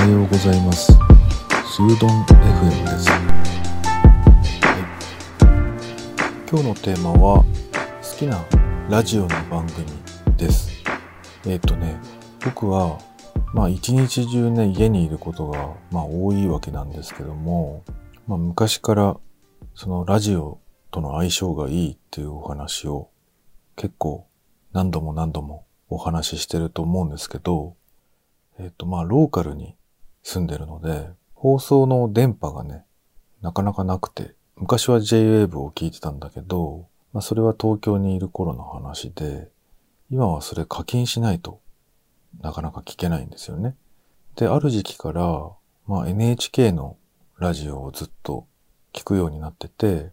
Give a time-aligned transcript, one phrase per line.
[0.00, 0.86] はようございます。
[0.86, 3.10] スードン FM です。
[3.10, 3.18] は
[6.46, 8.42] い、今日のテーマは好きな
[8.88, 9.86] ラジオの番組
[10.38, 10.70] です。
[11.46, 12.00] えっ、とね、
[12.42, 12.98] 僕は
[13.52, 17.84] まあ一日中ね家にいることがまあ多いわけなんですけども、
[18.26, 19.18] まあ昔から
[19.74, 20.60] そのラジオ
[20.92, 23.10] との相性がいいっていうお話を
[23.76, 24.26] 結構
[24.72, 27.76] 何度も何度もお話ししてると思うんですけど、
[28.58, 29.76] えっ、とまあローカルに
[30.22, 32.84] 住んでるので、放送の電波がね、
[33.40, 39.48] なかなかなくて、昔は JWAVE を聞いてたんだけど、まあそれは東京にいる頃の話で、
[40.10, 41.60] 今はそれ課金しないと
[42.40, 43.74] なかなか聞けないんですよね。
[44.36, 45.50] で、ある時期から、
[45.86, 46.96] まあ NHK の
[47.38, 48.46] ラジオをずっと
[48.92, 50.10] 聞くようになってて、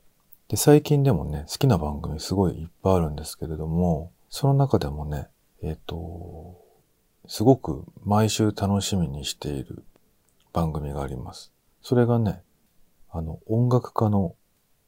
[0.47, 5.27] で、最近でもね、好きな番組すごいいっぱいあるんですけれども、その中でもね、
[5.61, 6.58] えっ、と、
[7.27, 9.83] すごく毎週楽しみにしている
[10.58, 11.53] 番組があります。
[11.83, 12.41] それがね、
[13.11, 14.33] あの、音楽家の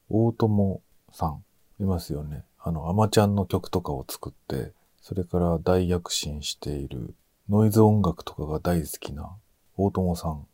[0.09, 1.43] 大友さん
[1.79, 2.43] いますよね。
[2.57, 7.13] あの、アマちゃんの曲とかを作って、それから大躍進している
[7.49, 9.29] ノイズ音楽とかが大好きな
[9.77, 10.47] 大友さん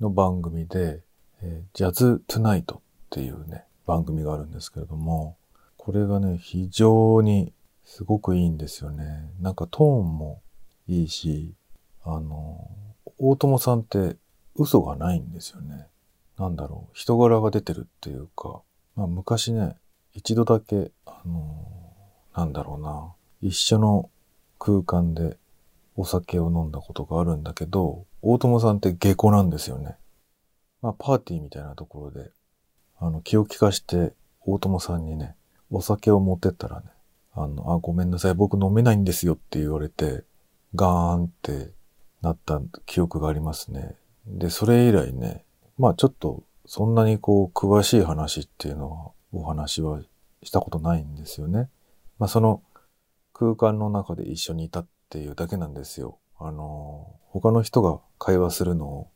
[0.00, 1.02] の番組で、
[1.42, 5.36] えージャズトゥナイトっていうね、番組があるんですけれども、
[5.76, 7.52] これがね、非常に
[7.84, 9.28] すごくいいんですよね。
[9.42, 10.40] なんかトーンも
[10.88, 11.52] いいし、
[12.02, 12.70] あの、
[13.18, 14.16] 大友さんって
[14.56, 15.86] 嘘がないんですよね。
[16.38, 18.62] なんだろう、人柄が出てるっていうか、
[18.96, 19.76] まあ昔ね、
[20.12, 21.66] 一度だけ、あの、
[22.36, 24.10] なんだろうな、一緒の
[24.58, 25.36] 空間で
[25.96, 29.96] お酒を飲んだことがあるんだけど、大友さんって下戸なんですよね。
[30.82, 32.30] まあパーティーみたいなところで、
[32.98, 35.36] あの、気を利かして大友さんにね、
[35.70, 36.86] お酒を持ってったらね、
[37.32, 40.24] あの、あ、ごめんなさい、僕飲めないんですよって言われて、
[40.74, 41.72] ガーンって
[42.22, 43.96] なった記憶がありますね。
[44.26, 45.44] で、それ以来ね、
[45.78, 50.00] まあちょっとそんなにこう詳しい話っていうのはお話は
[50.42, 51.68] したことないんですよね。
[52.18, 52.62] まあその
[53.32, 56.18] 空間の中で一緒にいたっていうだけなんですよ。
[56.38, 59.08] あの、他の人が会話するのを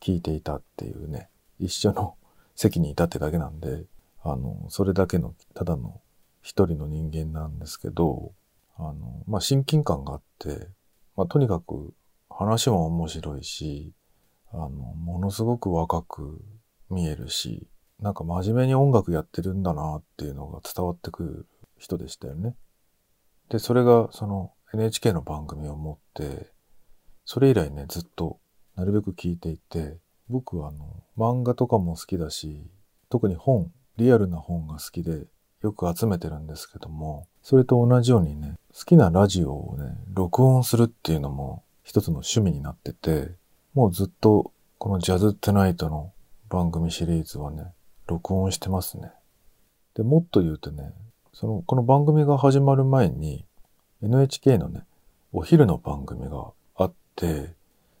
[0.00, 2.16] 聞いていたっていうね、一緒の
[2.56, 3.84] 席にいたってだけなんで、
[4.22, 6.00] あの、それだけのただの
[6.40, 8.32] 一人の人間なんですけど、
[8.76, 10.68] あの、まあ親近感があって、
[11.16, 11.94] まあとにかく
[12.28, 13.92] 話も面白いし、
[14.52, 16.42] あの、ものすごく若く
[16.90, 17.68] 見えるし、
[18.00, 21.46] なんか真面目に音楽やってるんだなっていうのが伝わってくる
[21.78, 22.54] 人でしたよね。
[23.48, 26.50] で、それがその NHK の番組を持って、
[27.24, 28.40] それ以来ね、ずっと
[28.76, 29.98] なるべく聞いていて、
[30.28, 32.66] 僕はあの、漫画とかも好きだし、
[33.08, 35.26] 特に本、リアルな本が好きで、
[35.62, 43.36] よく集めてるんですけども、それと同じようにね、好きなラジオをね、録音するっていうのも一つの趣味になってて、
[43.74, 46.12] もうずっとこのジャズ・トゥナイトの
[46.50, 47.72] 番組シリーズはね、
[48.06, 49.10] 録音してますね。
[49.94, 50.92] で、もっと言うとね、
[51.32, 53.46] その、この番組が始まる前に
[54.02, 54.82] NHK のね、
[55.32, 57.54] お昼の番組があって、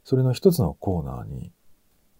[0.04, 1.52] それの一つのコーナーに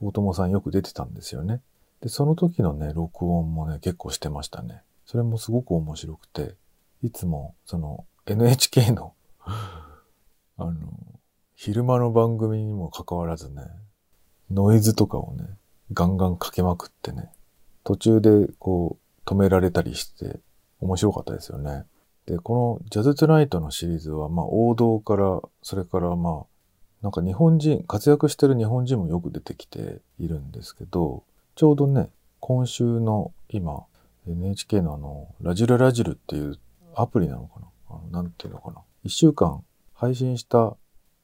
[0.01, 1.61] 大友さんよく出てたんですよね。
[2.01, 4.81] で、その時のね、録音もね、結構してましたね。
[5.05, 6.55] それもすごく面白くて、
[7.03, 9.13] いつもその NHK の
[9.45, 9.95] あ
[10.59, 10.73] の、
[11.65, 13.63] 昼間の番組にもかかわらずね、
[14.51, 15.45] ノイズとかをね、
[15.93, 17.31] ガンガンかけまくってね、
[17.85, 20.41] 途中でこう止められたりして
[20.81, 21.85] 面白かったですよね。
[22.27, 26.45] で、このジャズトナイトのシリーズはまあ王道から、それからまあ、
[27.01, 31.23] なんか日本人、活躍してる日本人もよく出てきているんですけど、
[31.55, 33.85] ちょうどね、今週の今、
[34.27, 36.59] NHK のあの、ラジルラジルっていう
[36.97, 37.61] アプリなのか
[38.11, 38.21] な？
[38.21, 38.81] なんていうのかな？
[39.05, 39.63] 一週間
[39.95, 40.77] 配信した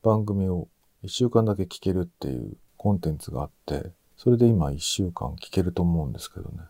[0.09, 0.69] 番組を
[1.03, 6.61] 一週間だけ聞けるっていうコンテンツがあって、それで今一週間聞けると思うんですけどね。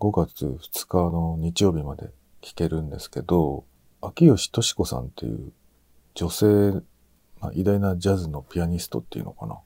[0.00, 2.08] 5月2日の日曜日まで
[2.40, 3.66] 聞けるんですけど、
[4.00, 5.52] 秋吉敏子さんっていう
[6.14, 6.46] 女性、
[7.40, 9.58] まあ、偉大なジャズのピアニストっていうのかな？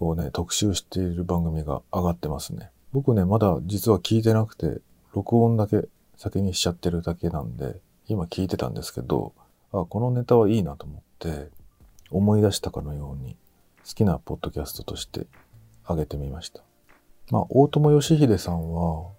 [0.00, 2.70] をね、特集している番組が上がってますね。
[2.92, 4.80] 僕ね、まだ実は聞いてなくて、
[5.14, 7.76] 録音だけ先にしちゃってるだけなんで、
[8.08, 9.32] 今聞いてたんですけど、
[9.72, 11.50] あ、このネタはいいなと思って、
[12.14, 13.36] 思い出したかのように、
[13.84, 15.26] 好きなポッドキャストとして
[15.86, 16.62] 上げてみました。
[17.30, 19.10] まあ、大友義秀さんは、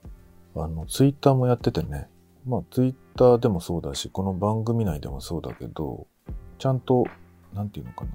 [0.55, 2.07] あの、ツイッターもやっててね、
[2.47, 6.07] まあ、ツイッターでもそうだし、この番組内でもそうだけど、
[6.57, 7.05] ちゃんと、
[7.53, 8.11] なんていうのかな、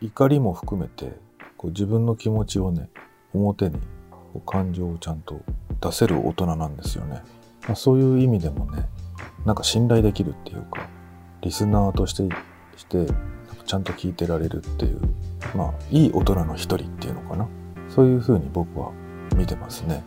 [0.00, 1.12] 怒りも含めて、
[1.56, 2.90] こう自分の気持ちをね、
[3.32, 3.78] 表に、
[4.10, 5.40] こう感情をちゃんと
[5.80, 7.22] 出せる大人なんですよね。
[7.66, 8.88] まあ、そういう意味でもね、
[9.46, 10.88] なんか信頼できるっていうか、
[11.42, 12.28] リスナーとして、
[12.76, 13.06] して、
[13.68, 15.00] ちゃんと聞いてられるっていう、
[15.54, 17.46] まあ、いい大人の一人っていうのかな。
[17.94, 18.92] そういう風に僕は
[19.36, 20.02] 見てますね。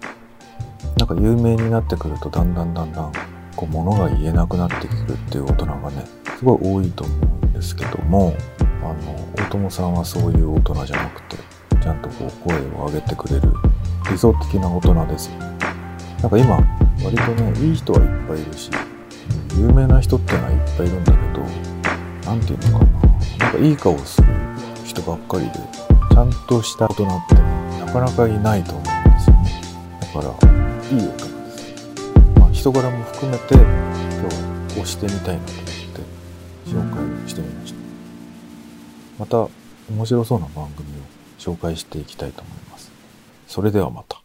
[0.97, 3.11] なんか有名になってくるとだんだんだんだん
[3.55, 6.05] こう物が言えなくなってくるっていう大人がね
[6.39, 8.35] すごい多いと思うんですけども
[8.81, 11.37] あの大友さんはそういう大人じゃなくて
[11.81, 13.53] ちゃんとこう声を上げてくれる
[14.09, 16.57] 理想的な大人ですよなんか今
[17.03, 18.71] 割とねいい人はいっぱいいるし
[19.57, 21.45] 有名な人ってのはいっぱいいるんだけど
[22.25, 23.00] 何て言うのかななんか
[23.61, 24.27] いい顔する
[24.83, 25.51] 人ばっかりで
[26.11, 27.35] ちゃんとした大人って
[27.85, 29.61] なかなかいないと思うんですよね。
[30.01, 30.23] だから
[30.89, 36.01] いい大人です、まあ、人柄も含めて今日は押してみたいなと思って
[36.65, 37.79] 紹介してみました。
[39.19, 39.47] また
[39.91, 41.01] 面白そうな番組を
[41.37, 42.91] 紹介していきたいと思います。
[43.47, 44.20] それではまた。